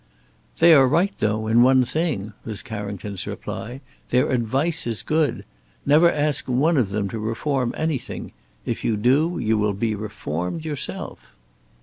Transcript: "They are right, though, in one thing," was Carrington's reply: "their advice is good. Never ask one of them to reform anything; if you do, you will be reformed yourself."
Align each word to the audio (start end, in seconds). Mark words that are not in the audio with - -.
"They 0.57 0.73
are 0.73 0.87
right, 0.87 1.13
though, 1.19 1.45
in 1.45 1.61
one 1.61 1.83
thing," 1.83 2.33
was 2.43 2.63
Carrington's 2.63 3.27
reply: 3.27 3.81
"their 4.09 4.31
advice 4.31 4.87
is 4.87 5.03
good. 5.03 5.45
Never 5.85 6.11
ask 6.11 6.47
one 6.47 6.75
of 6.77 6.89
them 6.89 7.07
to 7.09 7.19
reform 7.19 7.71
anything; 7.77 8.31
if 8.65 8.83
you 8.83 8.97
do, 8.97 9.37
you 9.39 9.59
will 9.59 9.73
be 9.73 9.93
reformed 9.93 10.65
yourself." 10.65 11.35